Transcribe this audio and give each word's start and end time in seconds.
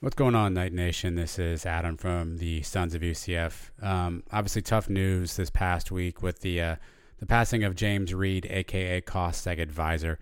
What's 0.00 0.14
going 0.14 0.36
on, 0.36 0.54
Knight 0.54 0.72
Nation? 0.72 1.16
This 1.16 1.40
is 1.40 1.66
Adam 1.66 1.96
from 1.96 2.36
the 2.38 2.62
Sons 2.62 2.94
of 2.94 3.02
UCF. 3.02 3.70
Um, 3.82 4.22
obviously, 4.30 4.62
tough 4.62 4.88
news 4.88 5.34
this 5.34 5.50
past 5.50 5.90
week 5.90 6.22
with 6.22 6.38
the 6.38 6.62
uh, 6.62 6.76
the 7.18 7.26
passing 7.26 7.64
of 7.64 7.74
James 7.74 8.14
Reid, 8.14 8.46
aka 8.48 9.00
Cost 9.00 9.44
Seg 9.44 9.60
Advisor. 9.60 10.20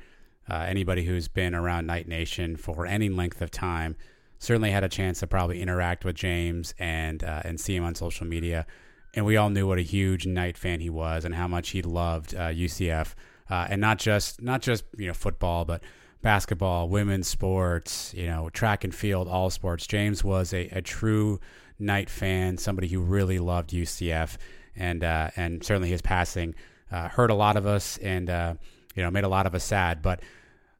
Uh, 0.48 0.64
anybody 0.66 1.04
who's 1.04 1.28
been 1.28 1.54
around 1.54 1.86
Knight 1.86 2.08
Nation 2.08 2.56
for 2.56 2.86
any 2.86 3.10
length 3.10 3.42
of 3.42 3.50
time 3.50 3.96
certainly 4.38 4.70
had 4.70 4.82
a 4.82 4.88
chance 4.88 5.20
to 5.20 5.26
probably 5.26 5.60
interact 5.60 6.06
with 6.06 6.16
James 6.16 6.72
and 6.78 7.22
uh, 7.22 7.42
and 7.44 7.60
see 7.60 7.76
him 7.76 7.84
on 7.84 7.94
social 7.94 8.26
media. 8.26 8.66
And 9.12 9.26
we 9.26 9.36
all 9.36 9.50
knew 9.50 9.66
what 9.66 9.78
a 9.78 9.82
huge 9.82 10.26
Knight 10.26 10.56
fan 10.56 10.80
he 10.80 10.88
was 10.88 11.26
and 11.26 11.34
how 11.34 11.48
much 11.48 11.68
he 11.70 11.82
loved 11.82 12.30
UCF, 12.30 13.14
uh, 13.50 13.52
uh, 13.52 13.66
and 13.68 13.82
not 13.82 13.98
just 13.98 14.40
not 14.40 14.62
just 14.62 14.84
you 14.96 15.08
know 15.08 15.12
football, 15.12 15.66
but 15.66 15.82
basketball, 16.26 16.88
women's 16.88 17.28
sports, 17.28 18.12
you 18.12 18.26
know, 18.26 18.50
track 18.50 18.82
and 18.82 18.92
field, 18.92 19.28
all 19.28 19.48
sports. 19.48 19.86
James 19.86 20.24
was 20.24 20.52
a, 20.52 20.66
a 20.72 20.82
true 20.82 21.38
Knight 21.78 22.10
fan, 22.10 22.58
somebody 22.58 22.88
who 22.88 23.00
really 23.00 23.38
loved 23.38 23.70
UCF, 23.70 24.36
and 24.74 25.04
uh, 25.04 25.30
and 25.36 25.62
certainly 25.62 25.88
his 25.88 26.02
passing 26.02 26.56
uh, 26.90 27.06
hurt 27.06 27.30
a 27.30 27.34
lot 27.34 27.56
of 27.56 27.64
us, 27.64 27.96
and 27.98 28.28
uh, 28.28 28.54
you 28.96 29.04
know, 29.04 29.10
made 29.12 29.22
a 29.22 29.28
lot 29.28 29.46
of 29.46 29.54
us 29.54 29.62
sad. 29.62 30.02
But 30.02 30.20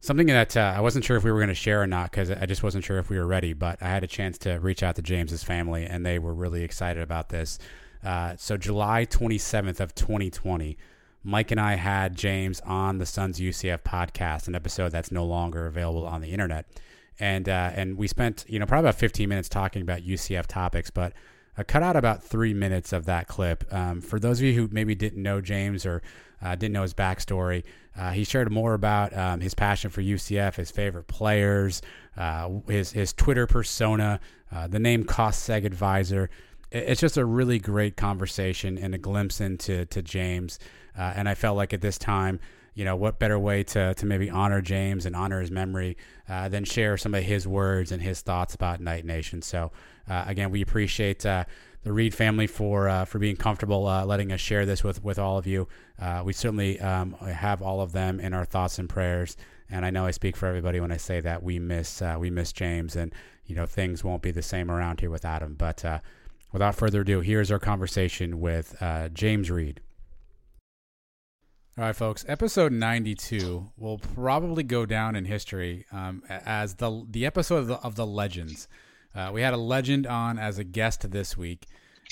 something 0.01 0.27
that 0.27 0.57
uh, 0.57 0.75
I 0.77 0.81
wasn't 0.81 1.05
sure 1.05 1.17
if 1.17 1.23
we 1.23 1.31
were 1.31 1.39
going 1.39 1.47
to 1.47 1.55
share 1.55 1.81
or 1.81 1.87
not 1.87 2.11
because 2.11 2.29
I 2.29 2.45
just 2.47 2.65
wasn't 2.65 2.83
sure 2.83 2.99
if 2.99 3.09
we 3.09 3.17
were 3.17 3.27
ready. 3.27 3.53
But 3.53 3.81
I 3.81 3.87
had 3.87 4.03
a 4.03 4.09
chance 4.09 4.39
to 4.39 4.55
reach 4.55 4.83
out 4.83 4.97
to 4.97 5.03
James's 5.03 5.45
family, 5.45 5.85
and 5.85 6.05
they 6.05 6.19
were 6.19 6.35
really 6.35 6.65
excited 6.65 7.05
about 7.05 7.29
this. 7.29 7.61
Uh, 8.03 8.35
so 8.37 8.57
July 8.57 9.07
27th 9.07 9.79
of 9.79 9.95
2020 9.95 10.77
Mike 11.27 11.51
and 11.51 11.61
I 11.61 11.75
had 11.75 12.17
James 12.17 12.61
on 12.61 12.99
the 12.99 13.05
Sons 13.05 13.41
UCF 13.41 13.83
podcast, 13.83 14.47
an 14.47 14.55
episode 14.55 14.93
that's 14.93 15.11
no 15.11 15.25
longer 15.25 15.67
available 15.67 16.07
on 16.07 16.21
the 16.21 16.29
internet, 16.29 16.67
and 17.19 17.49
uh, 17.49 17.73
and 17.75 17.99
we 17.99 18.07
spent 18.07 18.45
you 18.47 18.61
know 18.61 18.67
probably 18.67 18.89
about 18.89 19.01
15 19.01 19.29
minutes 19.29 19.49
talking 19.49 19.83
about 19.83 20.03
UCF 20.03 20.47
topics, 20.47 20.89
but 20.89 21.15
I 21.59 21.65
cut 21.65 21.83
out 21.83 21.97
about 21.97 22.23
three 22.23 22.55
minutes 22.55 22.93
of 22.93 23.07
that 23.07 23.27
clip. 23.27 23.65
Um, 23.75 24.01
for 24.01 24.21
those 24.21 24.39
of 24.39 24.45
you 24.45 24.53
who 24.53 24.69
maybe 24.71 24.95
didn't 24.95 25.21
know 25.21 25.41
James 25.41 25.85
or 25.85 26.01
uh, 26.41 26.55
didn't 26.55 26.75
know 26.75 26.83
his 26.83 26.95
backstory, 26.95 27.65
uh, 27.99 28.13
he 28.13 28.23
shared 28.23 28.53
more 28.53 28.75
about 28.75 29.17
um, 29.17 29.41
his 29.41 29.53
passion 29.53 29.91
for 29.91 30.03
UCF, 30.03 30.55
his 30.55 30.71
favorite 30.71 31.09
players, 31.09 31.83
uh, 32.17 32.51
his 32.69 32.93
his 32.93 33.13
Twitter 33.13 33.49
persona, 33.49 34.21
uh, 34.55 34.69
the 34.69 34.79
name 34.79 35.03
Cost 35.03 35.49
Seg 35.49 35.65
Advisor. 35.65 36.31
It's 36.71 37.01
just 37.01 37.17
a 37.17 37.25
really 37.25 37.59
great 37.59 37.97
conversation 37.97 38.77
and 38.79 38.95
a 38.95 38.99
glimpse 38.99 39.41
into 39.41 39.85
to 39.87 40.03
James. 40.03 40.59
Uh, 40.99 41.13
and 41.15 41.29
I 41.29 41.35
felt 41.35 41.57
like 41.57 41.73
at 41.73 41.81
this 41.81 41.99
time, 41.99 42.41
you 42.75 42.85
know, 42.85 42.95
what 42.95 43.19
better 43.19 43.39
way 43.39 43.63
to, 43.63 43.95
to 43.95 44.07
maybe 44.07 44.29
honor 44.29 44.61
James 44.61 45.07
and 45.07 45.17
honor 45.17 45.41
his 45.41 45.51
memory 45.51 45.97
uh, 46.29 46.49
than 46.49 46.65
share 46.65 46.97
some 46.97 47.15
of 47.15 47.23
his 47.23 47.49
words 47.49 47.91
and 47.91 48.03
his 48.03 48.21
thoughts 48.21 48.55
about 48.55 48.81
Knight 48.81 49.05
Nation. 49.05 49.41
So, 49.41 49.73
uh, 50.09 50.25
again, 50.27 50.51
we 50.51 50.61
appreciate 50.61 51.25
uh, 51.25 51.45
the 51.85 51.93
Reid 51.93 52.15
family 52.15 52.47
for 52.47 52.89
uh, 52.89 53.05
for 53.05 53.19
being 53.19 53.37
comfortable 53.37 53.87
uh, 53.87 54.05
letting 54.05 54.31
us 54.31 54.41
share 54.41 54.67
this 54.67 54.85
with, 54.85 55.03
with 55.03 55.19
all 55.19 55.39
of 55.39 55.47
you. 55.47 55.69
we 56.25 56.33
certainly 56.33 56.79
um, 56.81 57.13
have 57.15 57.63
all 57.63 57.81
of 57.81 57.93
them 57.93 58.21
in 58.21 58.35
our 58.35 58.45
thoughts 58.45 58.79
and 58.79 58.89
prayers. 58.89 59.37
And 59.71 59.85
I 59.85 59.91
know 59.91 60.05
I 60.05 60.11
speak 60.11 60.37
for 60.37 60.47
everybody 60.47 60.79
when 60.79 60.93
I 60.93 60.97
say 60.97 61.21
that 61.21 61.43
we 61.43 61.59
miss 61.59 62.03
we 62.19 62.31
miss 62.31 62.53
James, 62.53 62.95
and 62.95 63.15
you 63.47 63.57
know 63.57 63.67
things 63.67 64.05
won't 64.05 64.23
be 64.23 64.33
the 64.33 64.43
same 64.43 64.71
around 64.71 65.01
here 65.01 65.11
without 65.11 65.43
him. 65.43 65.55
But 65.55 65.83
without 66.53 66.75
further 66.75 67.01
ado, 67.03 67.21
here's 67.21 67.51
our 67.51 67.59
conversation 67.59 68.41
with 68.41 68.75
James 69.13 69.51
Reid. 69.51 69.81
All 71.79 71.85
right, 71.85 71.95
folks. 71.95 72.25
Episode 72.27 72.73
92 72.73 73.71
will 73.77 73.99
probably 73.99 74.63
go 74.63 74.87
down 74.87 75.15
in 75.15 75.27
history 75.27 75.85
um, 75.93 76.23
as 76.27 76.77
the 76.77 77.05
the 77.07 77.27
episode 77.27 77.57
of 77.59 77.67
the, 77.67 77.75
of 77.81 77.97
the 77.97 78.07
legends. 78.07 78.67
Uh, 79.15 79.31
we 79.31 79.43
had 79.43 79.53
a 79.53 79.59
legend 79.59 80.07
on 80.07 80.39
as 80.39 80.59
a 80.59 80.65
guest 80.65 81.11
this 81.11 81.37
week, 81.37 81.67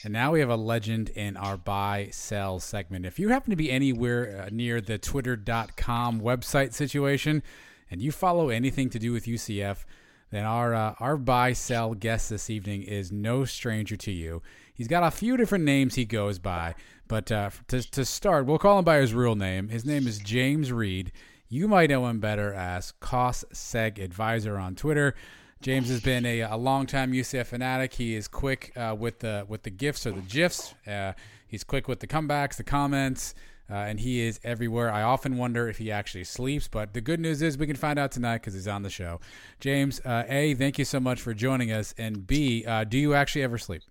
and 0.05 0.13
now 0.13 0.33
we 0.33 0.41
have 0.41 0.51
a 0.51 0.57
legend 0.57 1.09
in 1.09 1.39
our 1.39 1.57
buy 1.57 2.11
sell 2.13 2.61
segment. 2.61 3.07
If 3.07 3.19
you 3.19 3.31
happen 3.31 3.49
to 3.49 3.57
be 3.57 3.71
anywhere 3.71 4.45
uh, 4.45 4.51
near 4.53 4.83
the 4.83 4.99
Twitter.com 4.99 6.21
website 6.21 6.75
situation, 6.75 7.43
and 7.91 8.03
you 8.03 8.13
follow 8.13 8.51
anything 8.51 8.91
to 8.91 8.99
do 8.99 9.13
with 9.13 9.25
UCF, 9.25 9.87
then 10.35 10.45
our 10.45 10.75
uh, 10.75 10.95
our 10.99 11.17
buy 11.17 11.53
sell 11.53 11.95
guest 11.95 12.31
this 12.31 12.51
evening 12.51 12.83
is 12.83 13.13
no 13.13 13.45
stranger 13.45 13.97
to 13.97 14.11
you. 14.11 14.43
He's 14.75 14.89
got 14.89 15.05
a 15.05 15.11
few 15.11 15.37
different 15.37 15.65
names 15.65 15.95
he 15.95 16.05
goes 16.05 16.39
by. 16.39 16.75
But 17.07 17.31
uh, 17.31 17.51
to, 17.69 17.83
to 17.91 18.05
start, 18.05 18.47
we'll 18.47 18.59
call 18.59 18.79
him 18.79 18.85
by 18.85 18.99
his 18.99 19.15
real 19.15 19.35
name. 19.35 19.69
His 19.69 19.85
name 19.85 20.07
is 20.07 20.19
James 20.19 20.73
Reid. 20.73 21.13
You 21.49 21.69
might 21.69 21.91
know 21.91 22.07
him 22.07 22.19
better 22.19 22.53
as 22.53 22.93
Cost 22.93 23.45
Seg 23.53 24.03
Advisor 24.03 24.59
on 24.59 24.75
Twitter. 24.75 25.15
James 25.61 25.89
has 25.89 26.01
been 26.01 26.27
a, 26.27 26.41
a 26.41 26.57
longtime 26.57 27.13
UCF 27.13 27.47
fanatic. 27.47 27.95
He 27.95 28.15
is 28.15 28.27
quick 28.27 28.73
uh, 28.77 28.97
with 28.99 29.21
the 29.21 29.47
with 29.49 29.63
the 29.63 29.71
gifts 29.71 30.07
or 30.07 30.13
the 30.13 30.21
gifs. 30.21 30.75
Uh, 30.87 31.13
he's 31.47 31.65
quick 31.65 31.87
with 31.87 32.01
the 32.01 32.07
comebacks, 32.07 32.57
the 32.57 32.65
comments, 32.65 33.35
uh, 33.71 33.75
and 33.75 34.01
he 34.01 34.21
is 34.21 34.41
everywhere. 34.45 34.93
I 34.93 35.03
often 35.03 35.37
wonder 35.37 35.69
if 35.69 35.79
he 35.79 35.91
actually 35.91 36.25
sleeps, 36.25 36.69
but 36.69 36.93
the 36.95 37.01
good 37.01 37.21
news 37.21 37.43
is 37.43 37.57
we 37.57 37.67
can 37.67 37.77
find 37.77 37.99
out 37.99 38.13
tonight 38.13 38.39
because 38.39 38.55
he's 38.55 38.69
on 38.69 38.83
the 38.83 38.91
show. 38.91 39.21
James, 39.61 40.01
uh, 40.05 40.25
A, 40.29 40.55
thank 40.55 40.79
you 40.79 40.85
so 40.85 41.01
much 41.01 41.21
for 41.21 41.35
joining 41.35 41.73
us, 41.73 41.95
and 41.97 42.27
B, 42.27 42.65
uh, 42.67 42.85
do 42.85 42.99
you 42.99 43.15
actually 43.15 43.43
ever 43.43 43.59
sleep? 43.59 43.83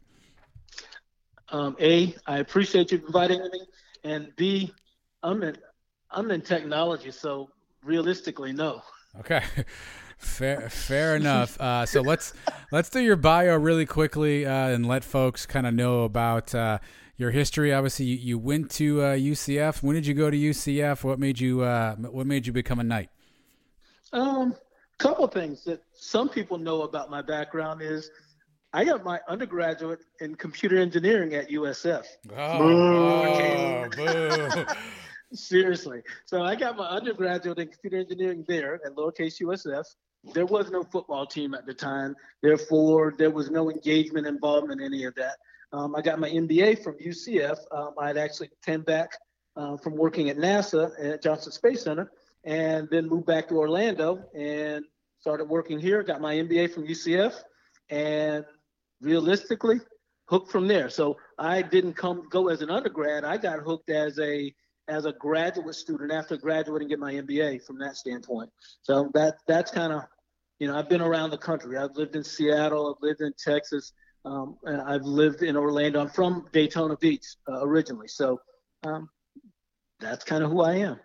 Um, 1.50 1.76
a, 1.80 2.16
I 2.26 2.40
appreciate 2.40 2.92
you 2.92 3.02
inviting 3.06 3.40
me, 3.40 3.62
and 4.04 4.36
B, 4.36 4.74
I'm 5.22 5.44
in 5.44 5.58
I'm 6.12 6.30
in 6.32 6.42
technology, 6.42 7.12
so 7.12 7.50
realistically, 7.84 8.54
no. 8.54 8.82
Okay. 9.20 9.44
Fair, 10.24 10.70
fair 10.70 11.18
enough. 11.18 11.60
Uh, 11.60 11.86
so 11.86 12.00
let's 12.00 12.34
let's 12.72 12.90
do 12.90 13.02
your 13.02 13.18
bio 13.18 13.58
really 13.58 13.86
quickly 13.86 14.46
uh, 14.46 14.70
and 14.70 14.88
let 14.88 15.04
folks 15.04 15.46
kind 15.46 15.68
of 15.68 15.74
know 15.74 16.04
about 16.04 16.56
uh, 16.56 16.80
your 17.18 17.32
history. 17.32 17.74
Obviously, 17.74 18.06
you, 18.06 18.18
you 18.18 18.38
went 18.38 18.72
to 18.72 18.98
UCF. 18.98 19.78
Uh, 19.78 19.80
when 19.82 19.96
did 19.96 20.06
you 20.06 20.14
go 20.14 20.30
to 20.30 20.38
UCF? 20.38 21.04
What 21.04 21.20
made 21.20 21.40
you 21.40 21.62
uh, 21.62 21.96
What 21.96 22.28
made 22.28 22.46
you 22.48 22.54
become 22.54 22.80
a 22.80 22.84
knight? 22.84 23.10
Um, 24.12 24.56
a 25.00 25.04
couple 25.04 25.28
things 25.28 25.64
that 25.66 25.82
some 25.94 26.30
people 26.30 26.58
know 26.58 26.84
about 26.84 27.10
my 27.10 27.22
background 27.22 27.82
is 27.82 28.10
I 28.74 28.86
got 28.86 29.04
my 29.04 29.20
undergraduate 29.28 30.00
in 30.20 30.36
computer 30.36 30.78
engineering 30.78 31.36
at 31.36 31.50
USF. 31.50 32.06
Oh, 32.36 33.88
boo. 33.96 34.66
Seriously. 35.34 36.02
So 36.26 36.44
I 36.44 36.56
got 36.56 36.78
my 36.78 36.88
undergraduate 36.88 37.60
in 37.60 37.68
computer 37.68 37.98
engineering 37.98 38.46
there 38.48 38.76
at 38.86 38.96
lowercase 38.96 39.42
USF. 39.42 39.84
There 40.34 40.46
was 40.46 40.72
no 40.72 40.84
football 40.84 41.26
team 41.26 41.54
at 41.54 41.66
the 41.66 41.74
time. 41.74 42.16
Therefore, 42.42 43.14
there 43.18 43.30
was 43.30 43.52
no 43.52 43.70
engagement, 43.70 44.26
involvement 44.26 44.82
in 44.82 44.88
any 44.88 45.04
of 45.06 45.14
that. 45.16 45.38
Um, 45.74 45.96
I 45.96 46.02
got 46.02 46.20
my 46.20 46.30
MBA 46.30 46.84
from 46.84 46.96
UCF. 47.00 47.58
Um, 47.72 47.94
I 48.00 48.08
had 48.08 48.18
actually 48.18 48.50
came 48.64 48.82
back 48.82 49.10
uh, 49.56 49.76
from 49.78 49.96
working 49.96 50.30
at 50.30 50.38
NASA 50.38 50.92
at 51.04 51.24
Johnson 51.24 51.52
Space 51.52 51.84
Center 51.84 52.12
and 52.44 52.88
then 52.92 53.10
moved 53.10 53.26
back 53.26 53.48
to 53.48 53.58
Orlando 53.58 54.24
and 54.36 54.86
started 55.20 55.46
working 55.46 55.80
here. 55.80 56.04
Got 56.04 56.22
my 56.22 56.36
MBA 56.36 56.74
from 56.74 56.88
UCF 56.88 57.42
and 57.90 58.46
realistically 59.02 59.80
hooked 60.26 60.52
from 60.52 60.68
there. 60.68 60.90
So 60.90 61.18
I 61.40 61.64
didn't 61.64 61.94
come 61.94 62.28
go 62.30 62.50
as 62.50 62.62
an 62.62 62.70
undergrad. 62.70 63.26
I 63.26 63.38
got 63.38 63.60
hooked 63.60 63.90
as 63.90 64.20
a 64.20 64.54
as 64.90 65.06
a 65.06 65.14
graduate 65.14 65.76
student 65.76 66.12
after 66.12 66.36
graduating 66.36 66.90
get 66.90 67.00
my 67.00 67.14
MBA 67.14 67.66
from 67.66 67.80
that 67.80 67.96
standpoint. 67.96 68.50
So 68.82 69.10
that 69.14 69.38
that's 69.48 69.72
kind 69.72 69.92
of 69.92 70.04
you 70.60 70.68
know, 70.68 70.78
I've 70.78 70.88
been 70.88 71.02
around 71.02 71.32
the 71.32 71.38
country. 71.38 71.78
I've 71.78 71.96
lived 71.96 72.16
in 72.16 72.24
Seattle. 72.24 72.96
I've 72.96 73.04
lived 73.06 73.22
in 73.22 73.34
Texas. 73.38 73.92
Um, 74.26 74.58
and 74.64 74.82
I've 74.82 75.04
lived 75.04 75.44
in 75.44 75.58
Orlando. 75.58 76.00
I'm 76.00 76.10
from 76.10 76.48
Daytona 76.54 76.96
Beach 76.96 77.26
uh, 77.50 77.66
originally, 77.66 78.08
so 78.08 78.40
um, 78.84 79.10
that's 80.00 80.24
kind 80.24 80.44
of 80.44 80.52
who 80.52 80.62
I 80.62 80.76
am. 80.76 81.00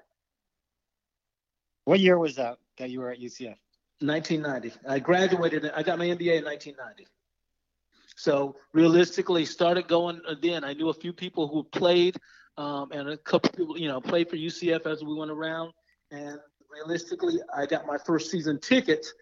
What 1.84 2.00
year 2.00 2.18
was 2.18 2.36
that 2.36 2.58
that 2.78 2.90
you 2.90 3.00
were 3.00 3.10
at 3.10 3.18
UCF? 3.18 3.56
1990. 4.00 4.72
I 4.86 4.98
graduated. 5.00 5.70
I 5.74 5.82
got 5.82 5.98
my 5.98 6.06
MBA 6.06 6.38
in 6.38 6.44
1990. 6.44 7.06
So 8.16 8.56
realistically, 8.72 9.44
started 9.44 9.88
going 9.88 10.20
then. 10.42 10.64
I 10.64 10.72
knew 10.74 10.88
a 10.88 10.94
few 10.94 11.12
people 11.12 11.48
who 11.48 11.64
played, 11.64 12.16
um, 12.56 12.90
and 12.92 13.08
a 13.08 13.16
couple 13.16 13.50
people, 13.50 13.78
you 13.78 13.88
know, 13.88 14.00
played 14.00 14.28
for 14.28 14.36
UCF 14.36 14.86
as 14.86 15.02
we 15.02 15.14
went 15.14 15.30
around. 15.30 15.72
And 16.10 16.38
realistically, 16.70 17.34
I 17.56 17.66
got 17.66 17.86
my 17.86 17.98
first 17.98 18.30
season 18.30 18.60
tickets 18.60 19.12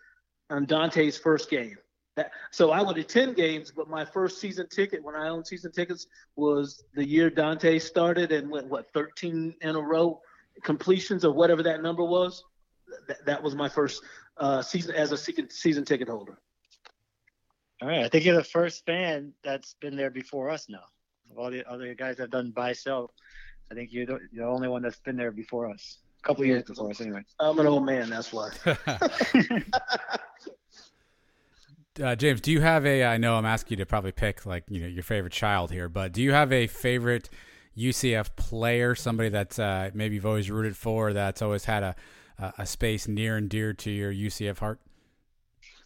on 0.50 0.66
Daunte's 0.66 1.18
first 1.18 1.50
game. 1.50 1.76
That, 2.16 2.30
so 2.50 2.70
I 2.70 2.82
would 2.82 2.96
attend 2.96 3.36
games, 3.36 3.70
but 3.70 3.90
my 3.90 4.04
first 4.04 4.40
season 4.40 4.68
ticket 4.68 5.02
when 5.02 5.14
I 5.14 5.28
owned 5.28 5.46
season 5.46 5.70
tickets 5.70 6.06
was 6.34 6.82
the 6.94 7.06
year 7.06 7.30
Daunte 7.30 7.80
started 7.80 8.32
and 8.32 8.50
went 8.50 8.68
what 8.68 8.90
13 8.94 9.54
in 9.60 9.76
a 9.76 9.80
row 9.80 10.20
completions 10.62 11.26
or 11.26 11.32
whatever 11.32 11.62
that 11.62 11.82
number 11.82 12.02
was. 12.02 12.42
That, 13.06 13.24
that 13.26 13.42
was 13.42 13.54
my 13.54 13.68
first 13.68 14.02
uh, 14.38 14.62
season 14.62 14.94
as 14.94 15.12
a 15.12 15.18
season, 15.18 15.50
season 15.50 15.84
ticket 15.84 16.08
holder. 16.08 16.38
All 17.82 17.88
right, 17.88 18.04
I 18.04 18.08
think 18.08 18.24
you're 18.24 18.34
the 18.34 18.44
first 18.44 18.86
fan 18.86 19.34
that's 19.44 19.74
been 19.74 19.94
there 19.94 20.10
before 20.10 20.48
us 20.48 20.70
now. 20.70 20.84
Of 21.30 21.38
all 21.38 21.50
the 21.50 21.68
other 21.70 21.92
guys 21.94 22.16
that 22.16 22.24
have 22.24 22.30
done 22.30 22.50
buy 22.50 22.72
sell, 22.72 23.12
I 23.70 23.74
think 23.74 23.92
you're 23.92 24.06
the, 24.06 24.20
you're 24.32 24.46
the 24.46 24.50
only 24.50 24.68
one 24.68 24.80
that's 24.80 25.00
been 25.00 25.16
there 25.16 25.32
before 25.32 25.68
us. 25.68 25.98
A 26.20 26.26
couple 26.26 26.46
years 26.46 26.62
before 26.62 26.90
us, 26.90 27.00
anyway. 27.02 27.20
I'm 27.38 27.58
an 27.58 27.66
old 27.66 27.84
man, 27.84 28.08
that's 28.08 28.32
why. 28.32 28.50
Uh, 32.00 32.14
James, 32.14 32.40
do 32.40 32.52
you 32.52 32.60
have 32.60 32.84
a? 32.84 33.04
I 33.04 33.16
know 33.16 33.36
I'm 33.36 33.46
asking 33.46 33.78
you 33.78 33.84
to 33.84 33.86
probably 33.86 34.12
pick 34.12 34.44
like 34.44 34.64
you 34.68 34.80
know 34.80 34.86
your 34.86 35.02
favorite 35.02 35.32
child 35.32 35.70
here, 35.70 35.88
but 35.88 36.12
do 36.12 36.22
you 36.22 36.32
have 36.32 36.52
a 36.52 36.66
favorite 36.66 37.30
UCF 37.76 38.36
player, 38.36 38.94
somebody 38.94 39.30
that 39.30 39.58
uh, 39.58 39.90
maybe 39.94 40.16
you've 40.16 40.26
always 40.26 40.50
rooted 40.50 40.76
for, 40.76 41.12
that's 41.12 41.42
always 41.42 41.64
had 41.64 41.82
a 41.82 41.96
a 42.58 42.66
space 42.66 43.08
near 43.08 43.36
and 43.36 43.48
dear 43.48 43.72
to 43.72 43.90
your 43.90 44.12
UCF 44.12 44.58
heart? 44.58 44.78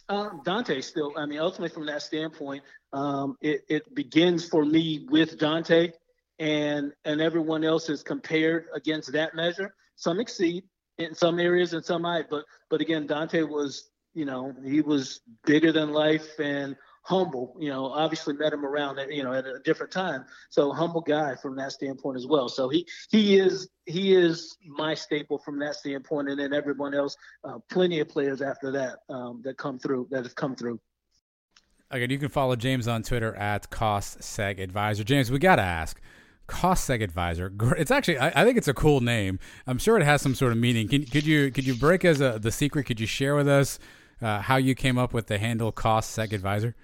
Um, 0.09 0.41
Daunte 0.43 0.83
still. 0.83 1.13
I 1.15 1.25
mean, 1.25 1.39
ultimately 1.39 1.73
from 1.73 1.85
that 1.85 2.01
standpoint, 2.01 2.63
um, 2.91 3.37
it, 3.39 3.63
it 3.69 3.95
begins 3.95 4.47
for 4.47 4.65
me 4.65 5.05
with 5.09 5.37
Daunte, 5.37 5.93
and 6.39 6.91
and 7.05 7.21
everyone 7.21 7.63
else 7.63 7.89
is 7.89 8.03
compared 8.03 8.65
against 8.75 9.13
that 9.13 9.35
measure. 9.35 9.73
Some 9.95 10.19
exceed 10.19 10.65
in 10.97 11.15
some 11.15 11.39
areas, 11.39 11.73
and 11.73 11.83
some 11.83 12.01
might. 12.01 12.29
But 12.29 12.43
but 12.69 12.81
again, 12.81 13.07
Daunte 13.07 13.47
was 13.47 13.90
you 14.13 14.25
know, 14.25 14.53
he 14.63 14.81
was 14.81 15.21
bigger 15.45 15.71
than 15.71 15.91
life 15.91 16.39
and 16.39 16.75
humble. 17.03 17.55
You 17.59 17.69
know, 17.69 17.85
obviously 17.85 18.33
met 18.33 18.53
him 18.53 18.65
around, 18.65 18.99
at, 18.99 19.11
you 19.11 19.23
know, 19.23 19.33
at 19.33 19.45
a 19.45 19.59
different 19.59 19.91
time. 19.91 20.25
So 20.49 20.71
humble 20.71 21.01
guy 21.01 21.35
from 21.35 21.55
that 21.57 21.71
standpoint 21.71 22.17
as 22.17 22.27
well. 22.27 22.49
So 22.49 22.69
he 22.69 22.87
he 23.09 23.37
is 23.37 23.69
he 23.85 24.13
is 24.13 24.57
my 24.65 24.93
staple 24.93 25.37
from 25.37 25.59
that 25.59 25.75
standpoint, 25.75 26.29
and 26.29 26.39
then 26.39 26.53
everyone 26.53 26.93
else, 26.93 27.15
uh, 27.43 27.59
plenty 27.69 27.99
of 27.99 28.09
players 28.09 28.41
after 28.41 28.71
that 28.71 28.99
um, 29.09 29.41
that 29.43 29.57
come 29.57 29.79
through 29.79 30.07
that 30.11 30.23
have 30.23 30.35
come 30.35 30.55
through. 30.55 30.79
Again, 31.89 32.09
you 32.09 32.19
can 32.19 32.29
follow 32.29 32.55
James 32.55 32.87
on 32.87 33.03
Twitter 33.03 33.35
at 33.35 33.69
Cost 33.69 34.19
Seg 34.19 34.61
Advisor. 34.61 35.03
James, 35.03 35.29
we 35.29 35.39
got 35.39 35.57
to 35.57 35.61
ask. 35.61 35.99
Cost 36.47 36.89
Seg 36.89 37.01
Advisor. 37.01 37.51
It's 37.77 37.91
actually, 37.91 38.17
I, 38.17 38.41
I, 38.41 38.45
think 38.45 38.57
it's 38.57 38.67
a 38.67 38.73
cool 38.73 38.99
name. 38.99 39.39
I'm 39.67 39.77
sure 39.77 39.97
it 39.97 40.03
has 40.03 40.21
some 40.21 40.35
sort 40.35 40.51
of 40.51 40.57
meaning. 40.57 40.87
Can, 40.87 41.05
could 41.05 41.25
you 41.25 41.49
could 41.49 41.65
you 41.65 41.75
break 41.75 42.03
as 42.03 42.19
a, 42.19 42.39
the 42.39 42.51
secret? 42.51 42.85
Could 42.85 42.99
you 42.99 43.07
share 43.07 43.35
with 43.35 43.47
us 43.47 43.79
uh, 44.21 44.41
how 44.41 44.57
you 44.57 44.75
came 44.75 44.97
up 44.97 45.13
with 45.13 45.27
the 45.27 45.37
handle 45.37 45.71
Cost 45.71 46.17
Seg 46.17 46.33
Advisor? 46.33 46.75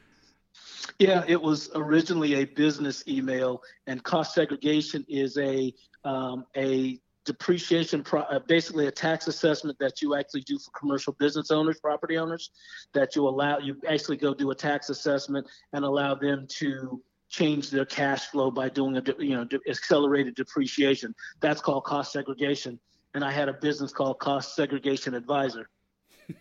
Yeah, 1.00 1.24
it 1.28 1.42
was 1.42 1.70
originally 1.76 2.36
a 2.36 2.46
business 2.46 3.04
email, 3.08 3.62
and 3.86 4.04
cost 4.04 4.34
segregation 4.34 5.06
is 5.08 5.38
a 5.38 5.74
um, 6.04 6.46
a 6.56 7.00
depreciation, 7.26 8.04
pro- 8.04 8.22
uh, 8.22 8.40
basically 8.48 8.88
a 8.88 8.92
tax 8.92 9.28
assessment 9.28 9.78
that 9.80 10.02
you 10.02 10.16
actually 10.16 10.42
do 10.42 10.58
for 10.58 10.72
commercial 10.72 11.14
business 11.20 11.52
owners, 11.52 11.80
property 11.80 12.18
owners, 12.18 12.52
that 12.94 13.16
you 13.16 13.28
allow 13.28 13.60
you 13.60 13.76
actually 13.88 14.18
go 14.18 14.34
do 14.34 14.50
a 14.52 14.56
tax 14.56 14.90
assessment 14.90 15.46
and 15.74 15.84
allow 15.84 16.16
them 16.16 16.48
to 16.48 17.02
change 17.30 17.70
their 17.70 17.86
cash 17.86 18.28
flow 18.28 18.50
by 18.50 18.70
doing 18.70 18.98
a 18.98 19.04
you 19.20 19.36
know 19.36 19.48
accelerated 19.70 20.36
depreciation. 20.36 21.14
That's 21.42 21.62
called 21.62 21.84
cost 21.84 22.12
segregation, 22.14 22.80
and 23.14 23.24
I 23.24 23.32
had 23.32 23.50
a 23.50 23.54
business 23.54 23.92
called 23.92 24.20
Cost 24.20 24.56
Segregation 24.56 25.14
Advisor. 25.14 25.70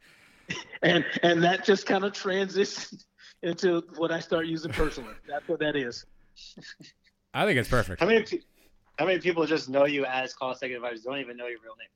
and 0.82 1.06
and 1.24 1.44
that 1.44 1.66
just 1.66 1.86
kind 1.86 2.04
of 2.04 2.14
transitioned 2.14 3.04
into 3.44 3.84
what 3.96 4.12
I 4.12 4.20
start 4.20 4.48
using 4.48 4.72
personally. 4.72 5.14
That's 5.28 5.48
what 5.48 5.60
that 5.60 5.76
is. 5.76 6.06
I 7.34 7.46
think 7.46 7.60
it's 7.60 7.70
perfect. 7.70 8.00
How 8.00 8.08
many 8.08 8.26
how 8.98 9.06
many 9.06 9.20
people 9.20 9.46
just 9.46 9.70
know 9.70 9.86
you 9.86 10.06
as 10.06 10.34
Cost 10.34 10.62
Seg 10.62 10.76
Advisors 10.76 11.04
don't 11.04 11.20
even 11.20 11.38
know 11.38 11.48
your 11.48 11.60
real 11.64 11.76
name? 11.78 11.90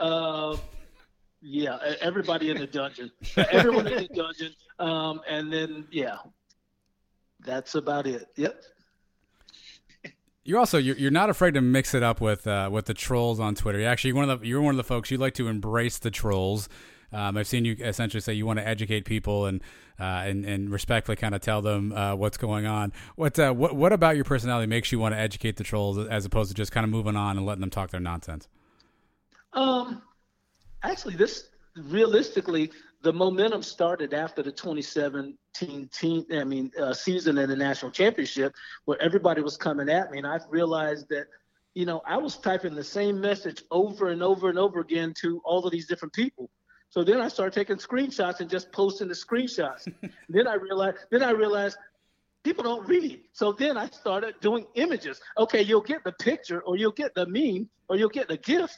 Uh, 0.00 0.56
yeah, 1.40 1.78
everybody 2.00 2.50
in 2.50 2.58
the 2.58 2.66
dungeon, 2.66 3.10
everyone 3.36 3.86
in 3.86 4.02
the 4.02 4.08
dungeon, 4.14 4.52
um, 4.78 5.20
and 5.28 5.52
then 5.52 5.86
yeah, 5.90 6.16
that's 7.44 7.74
about 7.74 8.06
it. 8.06 8.26
Yep. 8.36 8.60
You're 10.42 10.58
also 10.58 10.78
you're, 10.78 10.96
you're 10.96 11.10
not 11.10 11.30
afraid 11.30 11.54
to 11.54 11.60
mix 11.60 11.94
it 11.94 12.02
up 12.02 12.20
with 12.20 12.46
uh, 12.46 12.70
with 12.72 12.86
the 12.86 12.94
trolls 12.94 13.38
on 13.38 13.54
Twitter. 13.54 13.80
You're 13.80 13.90
actually 13.90 14.14
one 14.14 14.30
of 14.30 14.40
the 14.40 14.46
you're 14.46 14.62
one 14.62 14.72
of 14.72 14.78
the 14.78 14.84
folks 14.84 15.10
you 15.10 15.18
like 15.18 15.34
to 15.34 15.46
embrace 15.46 15.98
the 15.98 16.10
trolls. 16.10 16.68
Um, 17.12 17.36
I've 17.36 17.46
seen 17.46 17.64
you 17.64 17.76
essentially 17.80 18.20
say 18.20 18.34
you 18.34 18.46
want 18.46 18.58
to 18.58 18.66
educate 18.66 19.04
people 19.04 19.46
and 19.46 19.62
uh, 20.00 20.22
and, 20.26 20.44
and 20.44 20.70
respectfully 20.70 21.16
kind 21.16 21.34
of 21.34 21.40
tell 21.40 21.60
them 21.60 21.92
uh, 21.92 22.14
what's 22.14 22.36
going 22.36 22.66
on. 22.66 22.92
What 23.16 23.38
uh, 23.38 23.52
what 23.52 23.74
what 23.74 23.92
about 23.92 24.16
your 24.16 24.24
personality 24.24 24.66
makes 24.66 24.92
you 24.92 24.98
want 24.98 25.14
to 25.14 25.18
educate 25.18 25.56
the 25.56 25.64
trolls 25.64 25.98
as 25.98 26.24
opposed 26.24 26.50
to 26.50 26.54
just 26.54 26.72
kind 26.72 26.84
of 26.84 26.90
moving 26.90 27.16
on 27.16 27.36
and 27.36 27.46
letting 27.46 27.60
them 27.60 27.70
talk 27.70 27.90
their 27.90 28.00
nonsense? 28.00 28.48
Um, 29.54 30.02
actually, 30.82 31.16
this 31.16 31.48
realistically, 31.76 32.70
the 33.02 33.12
momentum 33.12 33.62
started 33.62 34.12
after 34.12 34.42
the 34.42 34.52
2017 34.52 35.88
team, 35.92 36.26
I 36.32 36.44
mean, 36.44 36.70
uh, 36.80 36.92
season 36.92 37.38
in 37.38 37.48
the 37.48 37.56
national 37.56 37.90
championship, 37.90 38.54
where 38.84 39.00
everybody 39.00 39.40
was 39.40 39.56
coming 39.56 39.88
at 39.88 40.10
me, 40.10 40.18
and 40.18 40.26
I 40.26 40.40
realized 40.48 41.08
that, 41.10 41.26
you 41.74 41.86
know, 41.86 42.02
I 42.06 42.16
was 42.16 42.36
typing 42.36 42.74
the 42.74 42.84
same 42.84 43.20
message 43.20 43.62
over 43.70 44.08
and 44.08 44.22
over 44.22 44.48
and 44.48 44.58
over 44.58 44.80
again 44.80 45.14
to 45.20 45.40
all 45.44 45.64
of 45.64 45.72
these 45.72 45.86
different 45.86 46.12
people. 46.12 46.50
So 46.90 47.04
then 47.04 47.20
I 47.20 47.28
started 47.28 47.52
taking 47.52 47.76
screenshots 47.76 48.40
and 48.40 48.48
just 48.48 48.72
posting 48.72 49.08
the 49.08 49.14
screenshots. 49.14 49.92
then 50.28 50.46
I 50.46 50.54
realized, 50.54 50.98
then 51.10 51.22
I 51.22 51.30
realized 51.30 51.76
people 52.42 52.64
don't 52.64 52.86
read. 52.88 53.20
So 53.32 53.52
then 53.52 53.76
I 53.76 53.88
started 53.90 54.34
doing 54.40 54.66
images. 54.74 55.20
Okay, 55.36 55.62
you'll 55.62 55.82
get 55.82 56.02
the 56.04 56.12
picture, 56.12 56.60
or 56.62 56.76
you'll 56.76 56.92
get 56.92 57.14
the 57.14 57.26
meme, 57.26 57.68
or 57.88 57.96
you'll 57.96 58.08
get 58.08 58.28
the 58.28 58.38
GIF, 58.38 58.74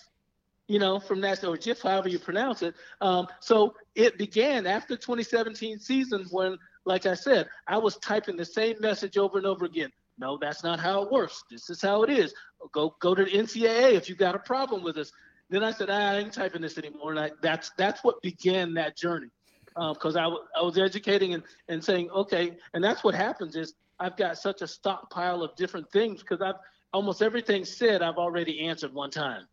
you 0.67 0.79
know, 0.79 0.99
from 0.99 1.21
that 1.21 1.45
or 1.45 1.57
GIF, 1.57 1.83
however 1.83 2.09
you 2.09 2.19
pronounce 2.19 2.63
it. 2.63 2.75
Um, 3.01 3.27
so 3.41 3.75
it 3.95 4.19
began 4.19 4.67
after 4.67 4.97
2017 4.97 5.79
season 5.79 6.27
when, 6.31 6.59
like 6.85 7.07
I 7.07 7.15
said, 7.15 7.49
I 7.67 7.79
was 7.79 7.97
typing 7.99 8.37
the 8.37 8.45
same 8.45 8.77
message 8.81 9.19
over 9.19 9.39
and 9.39 9.47
over 9.47 9.65
again. 9.65 9.91
No, 10.19 10.37
that's 10.37 10.63
not 10.63 10.79
how 10.79 11.03
it 11.03 11.11
works. 11.11 11.43
This 11.51 11.71
is 11.71 11.81
how 11.81 12.03
it 12.03 12.11
is. 12.11 12.35
Go 12.73 12.95
go 13.01 13.15
to 13.15 13.25
the 13.25 13.31
NCAA 13.31 13.93
if 13.93 14.09
you 14.09 14.15
got 14.15 14.35
a 14.35 14.39
problem 14.39 14.83
with 14.83 14.97
this. 14.97 15.13
Then 15.51 15.65
I 15.65 15.73
said, 15.73 15.91
ah, 15.91 16.13
I 16.13 16.19
ain't 16.19 16.33
typing 16.33 16.63
this 16.63 16.79
anymore. 16.79 17.11
And 17.11 17.21
I, 17.21 17.31
that's 17.43 17.71
that's 17.77 18.05
what 18.05 18.23
began 18.23 18.73
that 18.75 18.97
journey, 18.97 19.31
because 19.75 20.17
um, 20.17 20.21
I, 20.21 20.25
w- 20.25 20.45
I 20.57 20.63
was 20.63 20.79
educating 20.79 21.35
and, 21.35 21.43
and 21.69 21.85
saying, 21.85 22.09
okay, 22.11 22.57
and 22.73 22.83
that's 22.83 23.03
what 23.03 23.15
happens 23.15 23.57
is 23.57 23.75
I've 23.99 24.17
got 24.17 24.39
such 24.39 24.63
a 24.63 24.67
stockpile 24.69 25.43
of 25.43 25.55
different 25.57 25.91
things 25.91 26.21
because 26.21 26.41
I've 26.41 26.55
almost 26.93 27.21
everything 27.21 27.65
said 27.65 28.01
I've 28.01 28.17
already 28.17 28.61
answered 28.61 28.95
one 28.95 29.11
time. 29.11 29.47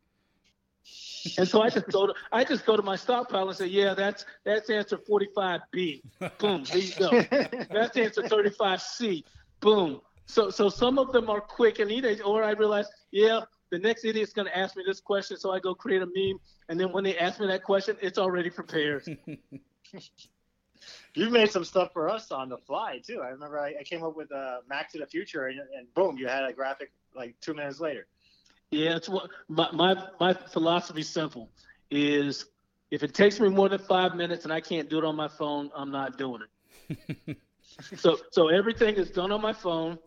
And 1.38 1.48
so 1.48 1.62
I 1.62 1.70
just 1.70 1.88
go 1.88 2.08
to 2.08 2.14
I 2.32 2.44
just 2.44 2.66
go 2.66 2.78
to 2.78 2.84
my 2.84 2.96
stockpile 2.96 3.48
and 3.50 3.58
say, 3.58 3.68
yeah, 3.68 3.94
that's 3.94 4.26
that's 4.46 4.70
answer 4.70 4.98
45B. 4.98 6.02
Boom, 6.38 6.64
there 6.72 6.78
you 6.78 6.94
go. 6.98 7.22
that's 7.72 7.98
answer 7.98 8.22
35C. 8.22 9.24
Boom. 9.60 10.02
So 10.28 10.50
so 10.50 10.70
some 10.70 10.98
of 10.98 11.12
them 11.12 11.30
are 11.30 11.42
quick 11.42 11.80
and 11.80 11.92
easy, 11.92 12.22
or 12.22 12.44
I 12.44 12.52
realize, 12.52 12.88
yeah, 13.12 13.42
the 13.72 13.80
next 13.80 14.06
idiot's 14.06 14.34
going 14.34 14.48
to 14.48 14.58
ask 14.58 14.76
me 14.76 14.84
this 14.86 15.00
question, 15.00 15.38
so 15.38 15.52
I 15.52 15.60
go 15.60 15.76
create 15.76 16.02
a 16.02 16.06
meme, 16.06 16.40
and 16.70 16.80
then 16.80 16.92
when 16.92 17.04
they 17.04 17.18
ask 17.18 17.40
me 17.40 17.48
that 17.48 17.64
question, 17.64 17.98
it's 18.02 18.18
already 18.18 18.50
prepared. 18.50 19.06
You've 21.16 21.32
made 21.32 21.52
some 21.52 21.66
stuff 21.66 21.92
for 21.94 22.10
us 22.10 22.32
on 22.32 22.50
the 22.50 22.58
fly 22.58 23.02
too. 23.06 23.22
I 23.24 23.30
remember 23.30 23.60
I, 23.60 23.74
I 23.80 23.84
came 23.84 24.04
up 24.04 24.16
with 24.16 24.32
uh, 24.32 24.36
a 24.36 24.60
Mac 24.70 24.92
to 24.92 25.00
the 25.00 25.08
Future, 25.08 25.48
and, 25.48 25.60
and, 25.76 25.92
boom, 25.94 26.18
you 26.18 26.28
had 26.28 26.44
a 26.44 26.54
graphic 26.54 26.92
like 27.16 27.36
two 27.42 27.54
minutes 27.54 27.80
later. 27.80 28.08
Yeah, 28.70 28.96
it's 28.96 29.10
what 29.10 29.30
my 29.48 29.70
my 29.72 29.96
my 30.20 30.34
philosophy 30.34 31.02
simple: 31.02 31.50
is 31.90 32.46
if 32.92 33.02
it 33.02 33.14
takes 33.14 33.40
me 33.40 33.50
more 33.50 33.70
than 33.70 33.80
five 33.80 34.16
minutes 34.16 34.44
and 34.44 34.54
I 34.54 34.62
can't 34.62 34.90
do 34.90 35.00
it 35.00 35.06
on 35.06 35.16
my 35.16 35.28
phone, 35.28 35.72
I'm 35.76 35.92
not 35.92 36.18
doing 36.18 36.42
it. 36.88 37.38
so 37.96 38.18
so 38.32 38.50
everything 38.50 38.96
is 38.96 39.10
done 39.10 39.32
on 39.32 39.42
my 39.42 39.54
phone 39.54 39.98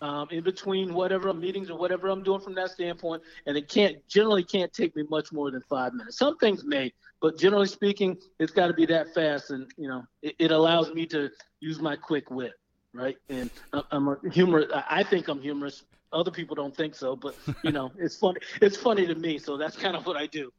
um, 0.00 0.28
in 0.30 0.42
between 0.42 0.94
whatever 0.94 1.32
meetings 1.32 1.70
or 1.70 1.78
whatever 1.78 2.08
I'm 2.08 2.22
doing 2.22 2.40
from 2.40 2.54
that 2.56 2.70
standpoint, 2.70 3.22
and 3.46 3.56
it 3.56 3.68
can't 3.68 3.96
generally 4.08 4.44
can't 4.44 4.72
take 4.72 4.94
me 4.96 5.04
much 5.08 5.32
more 5.32 5.50
than 5.50 5.62
five 5.68 5.94
minutes. 5.94 6.18
Some 6.18 6.36
things 6.38 6.64
may, 6.64 6.92
but 7.20 7.38
generally 7.38 7.66
speaking, 7.66 8.16
it's 8.38 8.52
got 8.52 8.68
to 8.68 8.74
be 8.74 8.86
that 8.86 9.14
fast, 9.14 9.50
and 9.50 9.70
you 9.76 9.88
know, 9.88 10.04
it, 10.22 10.34
it 10.38 10.50
allows 10.50 10.92
me 10.92 11.06
to 11.06 11.30
use 11.60 11.80
my 11.80 11.96
quick 11.96 12.30
wit, 12.30 12.52
right? 12.92 13.16
And 13.28 13.50
I'm 13.90 14.08
a 14.08 14.16
humor. 14.30 14.66
I 14.88 15.02
think 15.02 15.28
I'm 15.28 15.40
humorous. 15.40 15.84
Other 16.12 16.30
people 16.30 16.54
don't 16.54 16.76
think 16.76 16.94
so, 16.94 17.16
but 17.16 17.36
you 17.62 17.72
know, 17.72 17.90
it's 17.98 18.16
funny. 18.16 18.40
It's 18.60 18.76
funny 18.76 19.06
to 19.06 19.14
me, 19.14 19.38
so 19.38 19.56
that's 19.56 19.76
kind 19.76 19.96
of 19.96 20.06
what 20.06 20.16
I 20.16 20.26
do. 20.26 20.50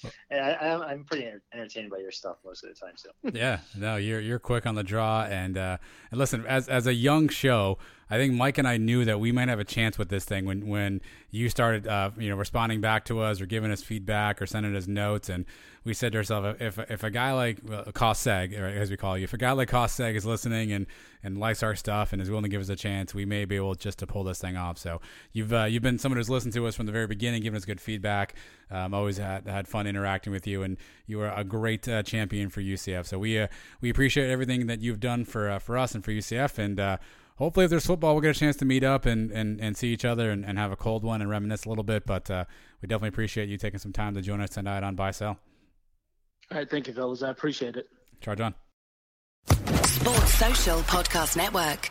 I, 0.31 0.75
I'm 0.75 1.05
pretty 1.05 1.31
entertained 1.53 1.91
by 1.91 1.99
your 1.99 2.13
stuff 2.13 2.37
most 2.45 2.65
of 2.65 2.71
the 2.71 2.75
time. 2.75 2.95
So 2.97 3.11
yeah, 3.33 3.61
no, 3.77 3.97
you're 3.97 4.21
you're 4.21 4.39
quick 4.39 4.67
on 4.67 4.75
the 4.75 4.85
draw, 4.85 5.25
and 5.25 5.57
uh, 5.57 5.79
and 6.11 6.19
listen, 6.19 6.45
as 6.47 6.69
as 6.69 6.87
a 6.87 6.95
young 6.95 7.29
show, 7.29 7.79
I 8.09 8.19
think 8.19 8.35
Mike 8.35 8.59
and 8.59 8.69
I 8.69 8.77
knew 8.77 9.05
that 9.05 9.19
we 9.19 9.33
might 9.33 9.49
have 9.49 9.59
a 9.59 9.65
chance 9.65 9.99
with 9.99 10.09
this 10.09 10.25
thing 10.25 10.45
when 10.45 10.69
when 10.69 11.01
you 11.31 11.49
started, 11.49 11.89
uh, 11.89 12.11
you 12.17 12.31
know, 12.31 12.37
responding 12.37 12.81
back 12.81 13.05
to 13.07 13.21
us 13.21 13.41
or 13.41 13.47
giving 13.47 13.73
us 13.73 13.83
feedback 13.83 14.41
or 14.41 14.47
sending 14.47 14.77
us 14.77 14.87
notes, 14.87 15.29
and 15.29 15.45
we 15.83 15.93
said 15.93 16.13
to 16.13 16.19
ourselves, 16.19 16.57
if 16.61 16.79
if 16.91 17.03
a 17.03 17.11
guy 17.11 17.33
like 17.33 17.59
well, 17.65 17.85
as 17.87 18.91
we 18.91 18.97
call 18.97 19.19
you, 19.19 19.25
if 19.25 19.33
a 19.33 19.37
guy 19.37 19.53
like 19.53 19.71
Koseg 19.71 20.15
is 20.15 20.25
listening 20.25 20.71
and 20.71 20.87
and 21.25 21.39
likes 21.39 21.65
our 21.65 21.75
stuff 21.75 22.13
and 22.13 22.23
is 22.23 22.31
willing 22.31 22.45
to 22.45 22.49
give 22.49 22.61
us 22.61 22.69
a 22.69 22.77
chance, 22.77 23.13
we 23.13 23.25
may 23.25 23.45
be 23.45 23.57
able 23.57 23.75
just 23.75 23.99
to 23.99 24.07
pull 24.07 24.23
this 24.23 24.41
thing 24.41 24.57
off. 24.57 24.79
So 24.79 25.01
you've 25.33 25.53
uh, 25.53 25.65
you've 25.65 25.83
been 25.83 25.99
someone 25.99 26.19
who's 26.19 26.31
listened 26.31 26.55
to 26.55 26.67
us 26.67 26.77
from 26.77 26.87
the 26.87 26.93
very 26.93 27.09
beginning, 27.09 27.43
giving 27.43 27.57
us 27.57 27.65
good 27.65 27.81
feedback. 27.81 28.35
Um, 28.71 28.95
always 28.95 29.19
had 29.19 29.49
had 29.49 29.67
fun 29.67 29.89
interacting 29.89 30.33
with 30.33 30.47
you, 30.47 30.63
and 30.63 30.77
you 31.07 31.21
are 31.23 31.33
a 31.33 31.43
great 31.43 31.89
uh, 31.89 32.05
champion 32.05 32.51
for 32.51 32.61
UCF. 32.61 33.07
So 33.07 33.19
we 33.19 33.41
uh, 33.41 33.49
we 33.81 33.91
appreciate 33.91 34.31
everything 34.31 34.69
that 34.69 34.81
you've 34.81 35.01
done 35.01 35.25
for 35.25 35.51
uh, 35.51 35.59
for 35.59 35.77
us 35.77 35.95
and 35.95 36.05
for 36.05 36.13
UCF, 36.13 36.59
and 36.59 36.79
uh, 36.79 36.97
hopefully 37.37 37.65
if 37.65 37.71
there's 37.71 37.87
football, 37.87 38.15
we'll 38.15 38.23
get 38.23 38.37
a 38.37 38.39
chance 38.39 38.57
to 38.57 38.65
meet 38.65 38.85
up 38.85 39.07
and, 39.07 39.31
and, 39.31 39.61
and 39.61 39.77
see 39.77 39.93
each 39.93 40.05
other 40.05 40.31
and, 40.31 40.45
and 40.45 40.59
have 40.59 40.73
a 40.73 40.77
cold 40.77 41.05
one 41.05 41.21
and 41.23 41.31
reminisce 41.31 41.65
a 41.65 41.69
little 41.69 41.85
bit. 41.85 42.05
But 42.05 42.31
uh, 42.31 42.45
we 42.83 42.89
definitely 42.89 43.11
appreciate 43.11 43.49
you 43.49 43.57
taking 43.57 43.79
some 43.79 43.93
time 43.93 44.15
to 44.15 44.23
join 44.23 44.41
us 44.41 44.51
tonight 44.51 44.83
on 44.83 44.95
Buy 44.95 45.13
Sell. 45.13 45.39
All 46.51 46.59
right, 46.59 46.71
thank 46.71 46.87
you, 46.87 46.95
fellas. 46.95 47.23
I 47.23 47.31
appreciate 47.31 47.77
it. 47.77 47.89
Charge 48.21 48.41
on. 48.41 48.55
Sports 49.49 50.35
Social 50.35 50.81
Podcast 50.81 51.37
Network. 51.37 51.91